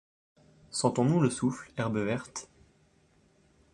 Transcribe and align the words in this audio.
Sentons-nous 0.71 1.19
le 1.21 1.29
souffle, 1.29 1.69
herbe 1.77 1.99
verte? 1.99 2.49